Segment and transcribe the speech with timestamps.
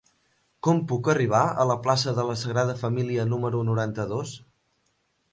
[0.67, 4.33] Com puc arribar a la plaça de la Sagrada Família número noranta-dos?